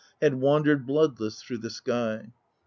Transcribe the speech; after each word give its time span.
Had 0.19 0.33
wandered 0.41 0.87
bloodless 0.87 1.43
through 1.43 1.59
the 1.59 1.69
sky. 1.69 2.33